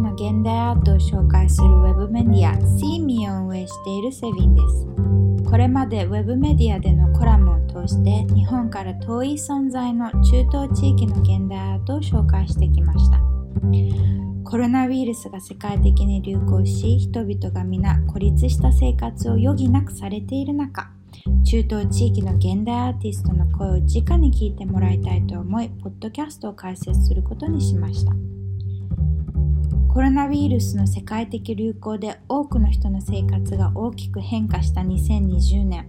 [0.00, 5.48] の現代アートを紹介するウェブメディア CME を運営しているセビンです。
[5.50, 13.20] これまでウェブメディアでのコラムを通して日本から遠い存在の中東地域の現代アートを紹介してきました。
[14.44, 20.90] コロナウイルスが世界的に流行し人々が皆孤立した生活を余儀なくされている中
[21.44, 28.37] 中東地域の現代アーティストの声を直に聞いてもらいたいと思いポッドキャストを開設することにしました。
[29.98, 35.88] コロナウイルスの世界的流行で多くの人の生活が大きく変化した2020年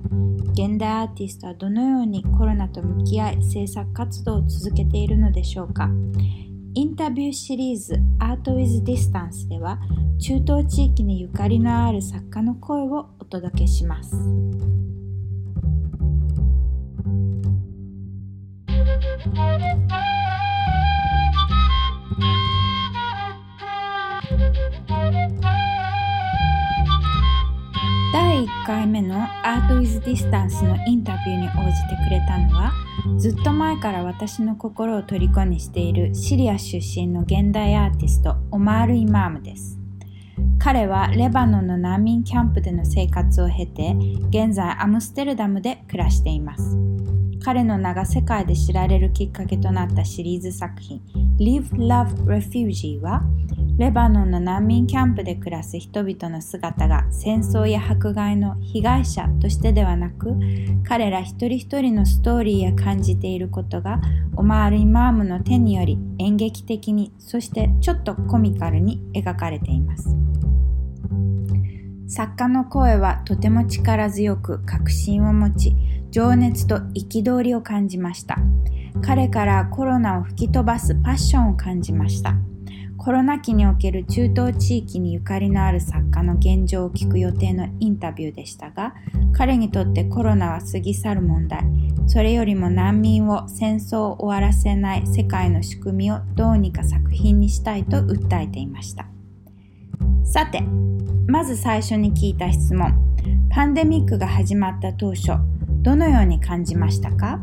[0.54, 5.92] 現代アーティストはどのようにコロナと向き合い制作活動を続けているのでしょうか
[6.74, 9.78] インタビューシリーズ Art with Distance では
[10.18, 14.16] 中東地域にゆかりのある作家の声をお届けします。
[28.12, 32.74] 第1回目の Art with Distance のインタビューに応じてくれたのは
[33.20, 39.78] ずっと前から私の心を虜にしているシリア出身の現代アーティストオマール・イマームです。
[40.58, 43.96] 彼はレバノンの難民キャンプでの生活を経て
[44.30, 46.78] 現在アムステルダムで暮らしています。
[47.44, 51.02] 彼の名が世界で知られるきっかけとなったシリーズ作品
[51.40, 53.22] Live Love Refugee は
[53.80, 60.36] レバノンの難民キャンプで暮らす人々の姿が戦争や迫害の被害者としてではなく
[60.86, 64.02] 彼ら一人一人のストーリーや感じていることが
[64.36, 70.14] オマール・イマームの手により演劇的にそしてちょっとコミカルに描かれています。
[72.10, 75.76] 作家の声はとても力強く確信を持ち
[76.12, 78.40] 情熱と憤りを感じました。
[79.02, 82.36] 彼からコロナを吹き飛ばすパッションを感じました。
[83.00, 88.94] コロナ期における中東地域にゆかりのある作家の現状を聞く予定のインタビューでしたが
[89.34, 91.64] 彼にとってコロナは過ぎ去る問題。
[92.08, 99.06] それよりも難民を戦争を終わらせない世界の仕組みをどうにか作品にしたいと訴えていました。
[100.26, 100.62] さて
[101.28, 102.94] まず最初に聞いた質問。
[103.50, 105.32] パンデミックが始まった当初
[105.82, 107.40] どのように感じましたか？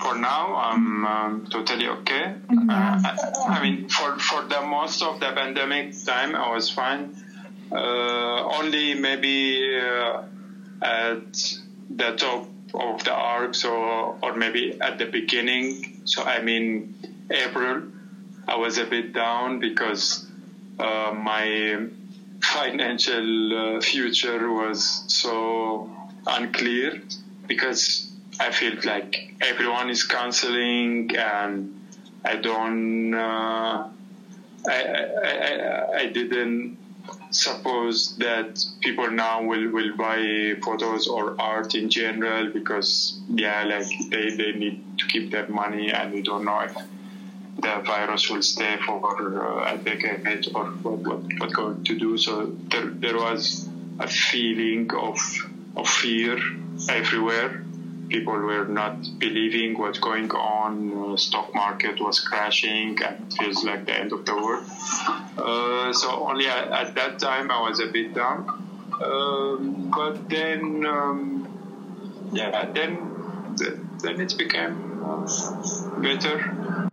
[0.00, 2.34] For now, I'm um, totally okay.
[2.50, 7.14] Uh, I, I, mean, for for the most of the pandemic time, I was fine.
[7.70, 10.22] Uh, only maybe uh,
[10.82, 11.32] at
[11.90, 16.02] the top of the arc, so or maybe at the beginning.
[16.04, 16.94] So I mean,
[17.30, 17.82] April,
[18.48, 20.26] I was a bit down because
[20.78, 21.86] uh, my
[22.42, 25.90] financial uh, future was so
[26.26, 27.02] unclear
[27.46, 28.09] because
[28.40, 31.78] I feel like everyone is canceling and
[32.24, 33.88] I don't, uh,
[34.66, 36.78] I, I, I, didn't
[37.30, 43.90] suppose that people now will, will buy photos or art in general because yeah like
[44.10, 46.74] they, they need to keep their money and we don't know if
[47.58, 52.16] the virus will stay for uh, a decade or what, what, what going to do.
[52.16, 53.68] So there, there was
[53.98, 55.18] a feeling of,
[55.76, 56.38] of fear
[56.88, 57.66] everywhere
[58.10, 61.12] people were not believing what's going on.
[61.12, 64.64] Uh, stock market was crashing, and it feels like the end of the world.
[65.38, 68.48] Uh, so only at, at, that time I was a bit down,
[69.02, 71.48] um, but then um,
[72.32, 73.56] yeah, then
[74.02, 74.74] then it became
[76.02, 76.88] better.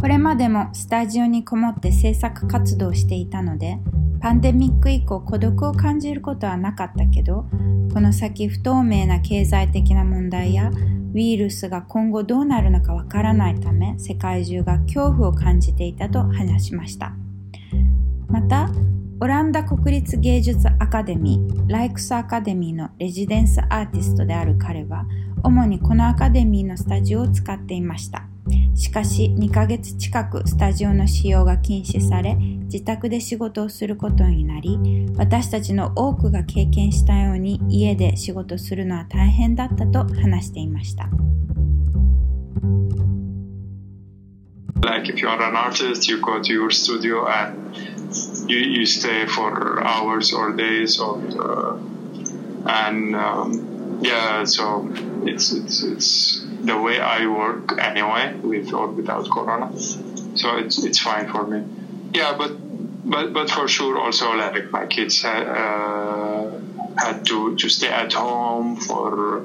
[0.00, 3.78] これまでもスタジオにこもって制作活動していたので
[4.20, 7.46] パンデミック以降孤独を感じることはなかったけど
[7.92, 10.70] この先不透明な経済的な問題や
[11.14, 17.12] ウイルスが今後どうなるのかわからないため世界中が恐怖を感じていたと話しました。
[18.28, 18.70] また
[19.20, 25.06] オランダ国立芸術アカデミーライクスアカデミーのレジデンスアーティストである彼は
[25.42, 28.28] 主にこのアカデミーのスタジオを使っていました。
[28.78, 34.78] しかし2ヶ月近くスタジオの使用が禁止され自宅で仕事をすることになり
[35.16, 41.08] 私たちの多くが経験したように家で仕事するのは大変だったと話していました。
[44.80, 47.76] Like if you are an artist, you go to your studio and
[48.46, 51.76] you, you stay for hours or days or uh,
[52.64, 54.88] and um, yeah, so
[55.26, 59.68] it's it's it's the way I work anyway, with or without Corona.
[60.36, 61.64] So it's it's fine for me.
[62.14, 62.52] Yeah, but
[63.04, 66.50] but but for sure also like my kids had, uh,
[66.96, 69.44] had to to stay at home for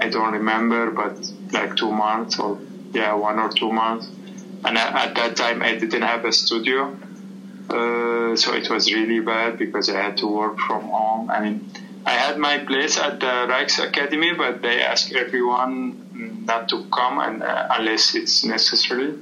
[0.00, 1.14] I don't remember, but
[1.52, 2.58] like two months or
[2.92, 4.08] yeah one or two months.
[4.64, 6.96] And at that time, I didn't have a studio,
[7.68, 11.30] uh, so it was really bad because I had to work from home.
[11.30, 11.83] I mean, I
[12.24, 17.42] had my place at the Rijks Academy, but they asked everyone not to come and
[17.42, 19.14] uh, unless it's necessary.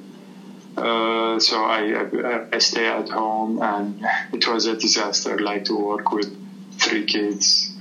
[0.76, 4.00] Uh, so I, I, I stay at home, and
[4.32, 5.38] it was a disaster.
[5.38, 6.30] Like to work with
[6.78, 7.72] three kids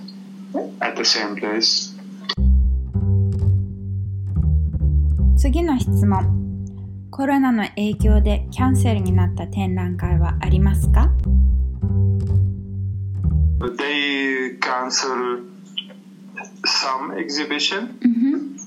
[0.82, 1.96] at the same place.
[5.38, 11.10] 次の質問コロナの影響でキャンセルになった展覧会はありますか
[13.62, 15.42] They cancel
[16.66, 18.00] some exhibition.
[18.02, 18.58] Mm-hmm.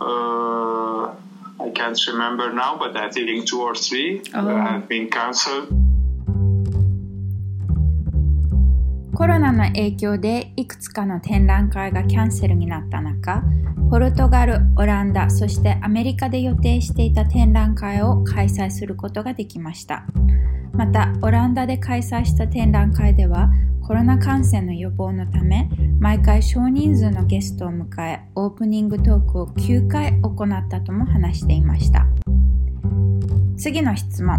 [0.00, 1.06] Uh,
[1.60, 4.46] I can't remember now, but I think two or three Oh.
[4.46, 5.68] have been cancelled.
[9.14, 13.42] コロナの影響でいくつかの展覧会がキャンセルになった中、
[13.90, 20.06] ポルトガル、オランダ、そしてアメリカで予定していた展覧会を開催することができました。
[20.72, 23.50] また、オランダで開催した展覧会では、
[23.90, 32.06] コロナ感染の予防のため、毎回少人数のゲストを迎え、オープニングトークを9回行ったとも話していました。
[33.56, 34.38] 次の質問。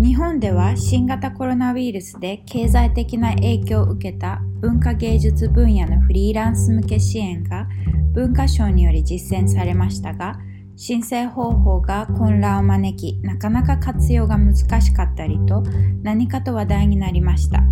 [0.00, 7.68] 日本では新型コロナウイルスで経済的な影響を受けた文化芸術分野のフリーランス向け支援が
[8.14, 10.38] 文化省により実践されましたが
[10.74, 15.62] 申請方法が混乱を招きなかなか活用が難しかったりと
[16.02, 17.62] 何かと話題になりました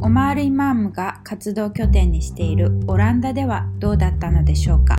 [0.00, 4.96] オマール・イマームが活動拠点にしているオランダではどうだったのでしょうか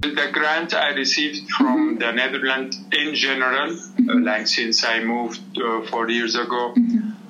[0.00, 5.82] The grant I received from the Netherlands in general, uh, like since I moved uh,
[5.90, 6.74] four years ago,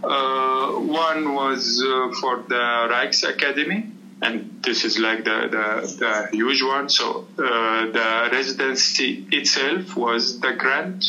[0.02, 3.92] uh, one was uh, for the Rijks Academy,
[4.22, 6.88] and this is like the, the, the huge one.
[6.88, 11.04] So uh, the residency itself was the grant.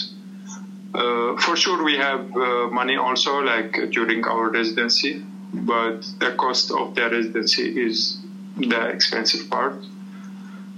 [0.93, 5.21] Uh, for sure, we have uh, money also, like during our residency,
[5.53, 8.17] but the cost of the residency is
[8.57, 9.75] the expensive part.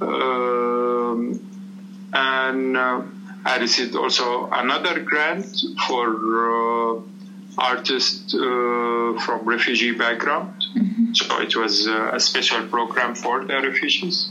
[0.01, 1.39] Um,
[2.13, 3.01] and uh,
[3.45, 5.45] I received also another grant
[5.87, 6.99] for uh,
[7.57, 10.53] artists uh, from refugee background.
[11.13, 14.29] So it was uh, a special program for the refugees,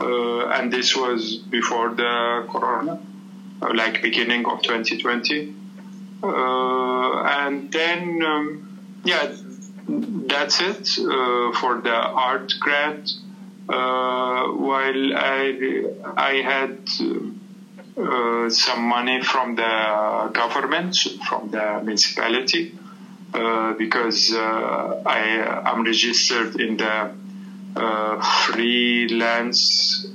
[0.00, 3.00] uh, and this was before the corona,
[3.74, 5.46] like beginning of 2020.
[6.22, 9.26] Uh, and then, um, yeah,
[9.86, 13.12] that's it uh, for the art grant.
[13.68, 15.84] Uh, while I
[16.16, 16.76] I had
[17.96, 20.96] uh, some money from the government,
[21.28, 22.68] from the municipality,
[23.32, 27.08] uh, because uh, I am registered in the
[27.76, 30.06] uh, freelance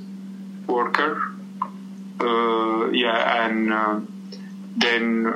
[0.66, 1.18] worker.
[2.18, 4.00] Uh, yeah, and uh,
[4.76, 5.26] then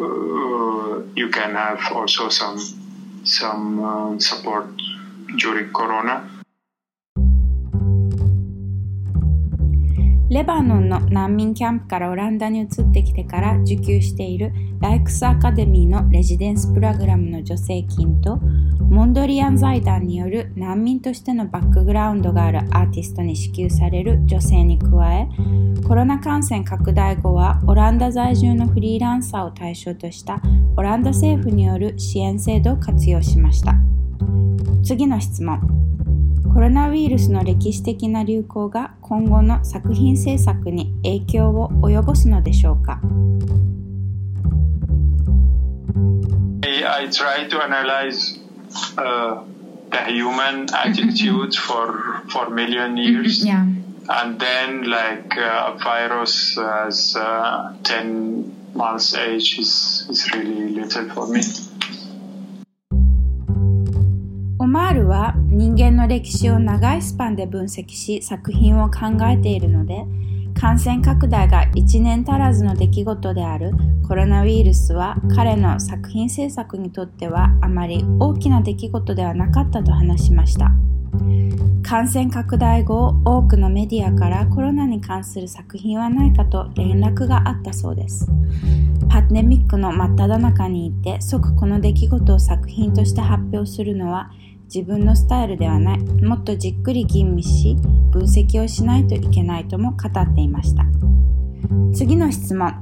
[0.00, 2.58] uh, you can have also some
[3.24, 4.66] some uh, support
[5.36, 6.28] during Corona.
[10.32, 18.40] レバノンの難民キャンプからオランダに移ってきてから受給しているライクスアカデミーのレジデンスプログラムの助成金と
[18.92, 25.28] モンドリアン財団による難民としてのバックグラウンドがあるアーティストに支給される助成に加え
[25.88, 30.42] コロナ感染拡大後はオランダ在住のフリーランサーを対象とした
[30.76, 33.76] オランダ政府による支援制度を活用しました。
[34.84, 35.58] 次の質問。
[36.52, 43.00] コロナウイルスの歴史的な流行が今後の作品制作に影響を及ぼすのでしょうか
[46.62, 48.41] ？I try to analyze
[48.98, 49.42] uh,
[49.90, 53.66] the human attitude for for million years, Yeah.
[54.08, 61.08] and then like uh, a virus as uh, ten months age is is really little
[61.14, 61.40] for me.
[64.58, 70.04] オマールは人間の歴史を長いスパンで分析し作品を考えているので
[70.62, 73.72] 感染拡大が1年足らずの出来事である
[74.06, 80.70] コロナウイルスは彼の作品制作にとってはあまり大きな出来事ではなかったと話しました。
[81.82, 88.28] 感染拡大後多くのメディアからコロナに関する作品はないかと連絡があったそうです。
[89.08, 94.30] パンデミックの真っ只中にいて即この出来事を作品として発表するのは
[94.74, 95.98] 自分のスタイルではない。
[95.98, 97.76] もっとじっくり吟味し
[98.10, 100.84] 分析をしないといけないとも語っていました。
[101.94, 102.72] 次の質問。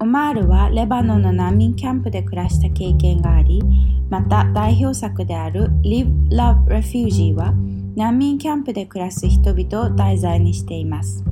[0.00, 3.62] オマールはレバノンの難民キャンプで暮らした経験があり
[4.08, 7.52] また代表作である Live Love Refugee は
[7.96, 11.22] 難民キャンプで暮らす人々を題材にしています。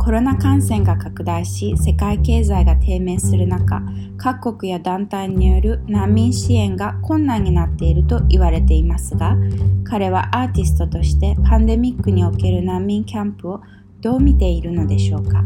[0.00, 3.82] コロナ感染が拡大し世界経済が低迷する中
[4.16, 9.36] 各国や団体による難民支援が困難になっていると言われていますが
[9.84, 13.60] 彼はアーティストとしてパンデミックにおける難民キャンプを
[14.00, 15.44] どう見ているのでしょうか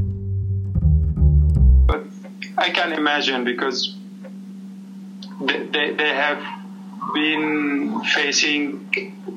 [2.57, 3.97] ？I can imagine because
[5.45, 6.39] they, they, they have
[7.13, 8.79] been facing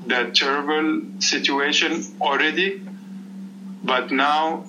[0.05, 2.83] the terrible situation already,
[3.83, 4.63] but now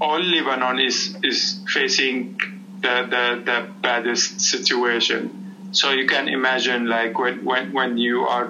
[0.00, 2.38] all Lebanon is, is facing
[2.80, 5.68] the, the, the baddest situation.
[5.72, 8.48] So you can imagine like when, when, when you are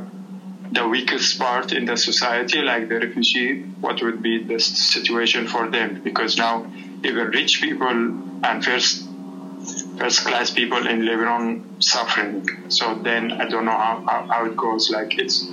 [0.72, 5.68] the weakest part in the society, like the refugee, what would be the situation for
[5.68, 6.00] them?
[6.02, 6.66] Because now
[7.04, 9.06] even rich people and first
[9.98, 12.46] first class people in Lebanon suffering.
[12.68, 14.90] So then I don't know how, how, how it goes.
[14.90, 15.48] Like it's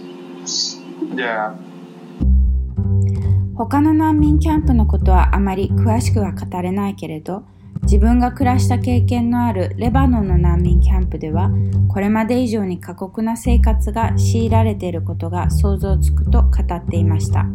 [1.14, 1.54] yeah.
[3.68, 7.44] 他の難民キャンプのことはあまり詳しくは語れないけれど
[7.84, 11.52] 自分が暮らした経験のあるレバノンの難民キャンプでは
[11.88, 17.46] これまで以上に過酷な生活が強いられていることが想像つくと語っていました。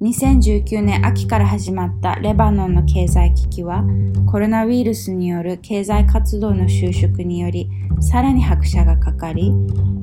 [0.00, 3.82] 2019年秋から始まったレバノンの経済危機は
[4.30, 7.68] コロナウイルスによる経済活動の収縮により
[8.00, 9.52] さらに拍車がかかり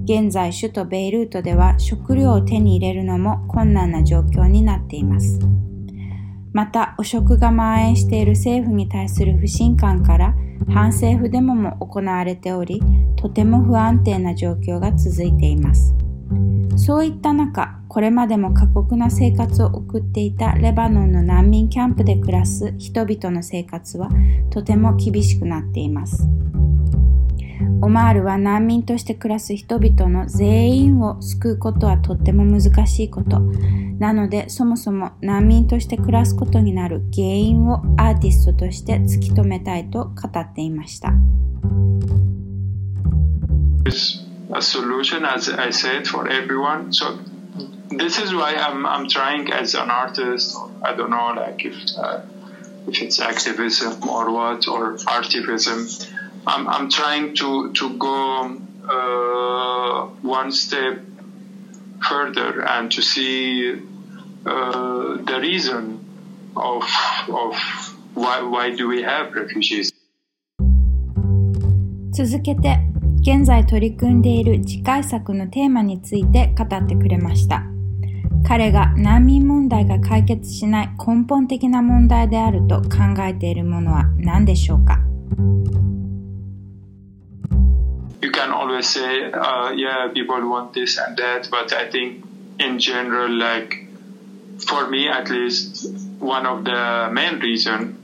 [0.03, 5.39] 現在首都ベイルートでは食料を手に入れるのも困難な状況になっています。
[6.51, 10.35] また汚職が蔓延している政府に対する不信感から
[10.73, 12.81] 反政府デモも行われており
[13.15, 15.95] とても不安定な状況が続いています。
[16.77, 24.09] そういった中、これまでも過酷な生活を送っていたレバノンの難民キャンプで暮らす人々の生活は
[24.49, 26.27] とても厳しくなっています。
[27.81, 33.39] オマールは難民として暮らす人々の全員を救うことはとっても難しいこと。
[33.99, 41.13] なので、そもそも難民として暮らすことになる原因をアーティストとして突き止めたいと語っていました。
[44.53, 46.91] A solution, as I said, for everyone.
[46.91, 47.34] So
[47.90, 50.56] this is why I'm I'm trying as an artist.
[50.82, 52.20] I don't know, like if uh,
[52.86, 56.08] if it's activism or what or artivism.
[56.46, 61.00] I'm, I'm trying to, to go uh, one step
[62.08, 63.72] further and to see
[64.46, 66.04] uh, the reason
[66.56, 66.82] of,
[67.28, 67.54] of
[68.14, 69.92] why, why do we have refugees.
[72.12, 72.76] 続けて
[73.22, 77.62] 現在取り組んでいる次回作のテーマについて語ってくれました
[78.47, 84.99] 彼が難民問題が解決しない根本的な問題であると考えているものは何でしょうか
[88.21, 92.23] You can always say, uh, yeah, people want this and that, but I think
[92.59, 93.87] in general, like
[94.67, 97.95] for me at least, one of the main reasons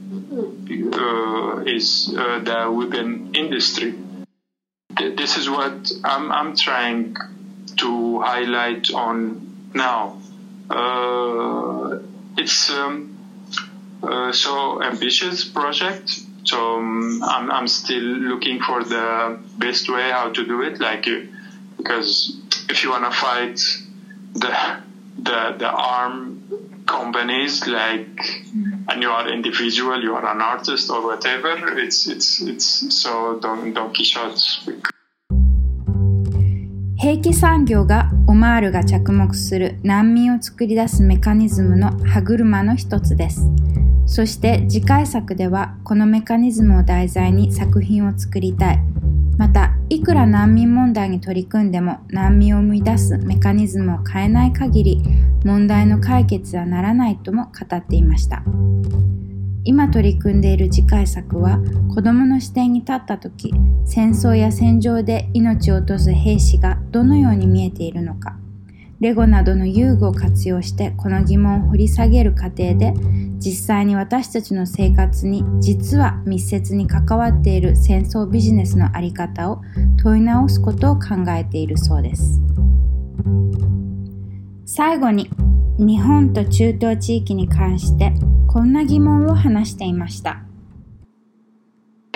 [0.94, 3.96] uh, is uh, the weapon industry.
[4.96, 7.16] This is what I'm, I'm trying
[7.78, 10.21] to highlight on now.
[10.72, 12.00] Uh,
[12.38, 13.18] it's um,
[14.04, 16.08] uh, so ambitious project
[16.44, 20.80] so um, I'm, I'm still looking for the best way how to do it.
[20.80, 21.22] Like, uh,
[21.78, 22.36] because
[22.70, 23.60] if you want to fight
[24.34, 24.82] the
[25.18, 28.20] the the arm companies, like,
[28.90, 33.74] and you are individual, you are an artist or whatever, it's it's it's so Don
[33.74, 34.91] Don Quixote.
[37.02, 43.50] 兵器産業がオマールが着目する難民を作り出すメカニズムの歯車の一つです。
[44.06, 48.80] そして次回作ではこのメカニズムを題材に作品を作りたい。
[49.36, 55.02] また、いくら難民問題に取り組んでも難民を生み出すメカニズムを変えない限り
[55.44, 58.44] 問題の解決はならないとも語っていました。
[59.64, 61.60] 今取り組んでいる次回作は
[61.94, 63.54] 子供の視点に立った時
[63.86, 68.38] 戦争や戦場で命を落とす兵士がどのように見えているのか
[69.00, 72.94] レゴなどの遊具を活用してこの疑問を掘り下げる過程で
[73.40, 79.62] 実際に私たちの生活に実は密接に関わっている戦争ビジネスの在り方を
[80.02, 82.40] 問い直すことを考えているそうです。
[84.74, 85.30] 最後に
[85.80, 88.14] 日本と中東地域に関して
[88.51, 90.47] こんな疑問を話していました。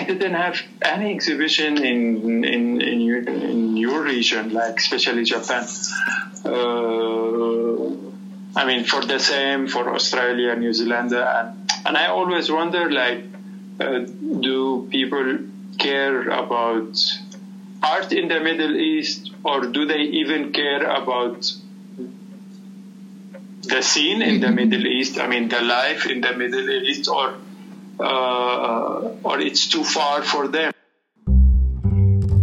[0.05, 5.65] didn't have any exhibition in in in your, in your region, like especially Japan.
[6.45, 7.85] Uh,
[8.55, 13.23] I mean, for the same for Australia, New Zealand, and and I always wonder, like,
[13.79, 13.99] uh,
[14.47, 15.39] do people
[15.77, 16.97] care about
[17.81, 21.51] art in the Middle East or do they even care about
[23.66, 25.20] the scene in the Middle East?
[25.20, 27.34] I mean, the life in the Middle East, or
[28.00, 30.72] uh, or it's too far for them.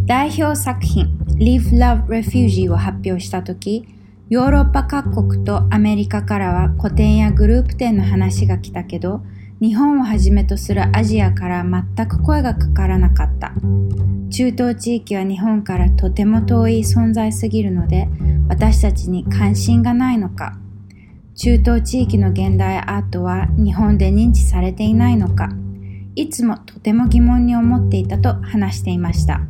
[0.05, 3.85] 代表作品 Live Love Refugee を発表したとき、
[4.29, 9.21] ヨーロッパ各国とアメリカからは個展やグループ展の話が来たけど、
[9.61, 13.53] 日本をはじめとするアジアから全く声がかからなかった。
[14.29, 18.07] 中東地域は日本からとても遠い存在すぎるので、
[18.49, 20.57] 私たちに関心がないのか。
[21.35, 25.49] 中東地域の現代アートは日本で認知されていないのか。
[26.15, 29.41] いつもとても疑問に思っていたと話していました。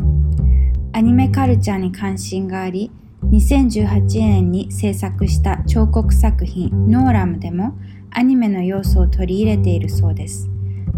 [0.94, 2.92] アニメカルチャーに関心があり、
[3.24, 7.78] 2018年に制作した彫刻作品ノーラムでも
[8.12, 10.50] アニメの要素を取り入れているそうです。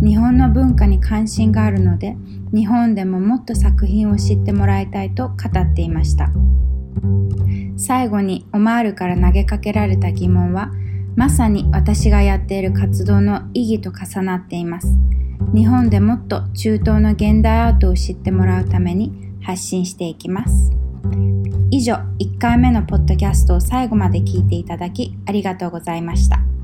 [0.01, 2.17] 日本の文化に関心があるので
[2.53, 6.31] 日本でももっと作品を知ってもらいたいと語っていました
[7.77, 10.71] 最後にオマールから投げかけられた疑問は
[11.15, 14.87] まさに私がやっている活動の意義と重なっています
[15.53, 20.71] 日本でもっと中東の現代アートを知ってもらうために発信していきます
[21.71, 26.54] 以上1回目のポッドキャストを最後まで聞いていただきありがとうございました。